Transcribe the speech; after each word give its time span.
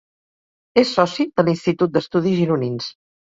És 0.81 0.93
soci 0.99 1.25
de 1.41 1.45
l'Institut 1.49 1.95
d’Estudis 1.99 2.35
Gironins. 2.41 2.89